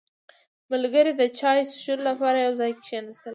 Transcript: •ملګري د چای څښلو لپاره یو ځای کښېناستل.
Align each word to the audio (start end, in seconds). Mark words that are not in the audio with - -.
•ملګري 0.71 1.11
د 1.21 1.23
چای 1.39 1.59
څښلو 1.71 2.03
لپاره 2.09 2.37
یو 2.45 2.53
ځای 2.59 2.71
کښېناستل. 2.81 3.29